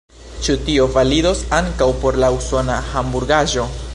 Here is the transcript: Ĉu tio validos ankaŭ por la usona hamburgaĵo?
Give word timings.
Ĉu 0.45 0.53
tio 0.69 0.87
validos 0.95 1.43
ankaŭ 1.59 1.89
por 2.05 2.19
la 2.25 2.33
usona 2.39 2.81
hamburgaĵo? 2.89 3.71